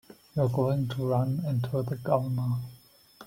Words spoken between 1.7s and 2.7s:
the Governor.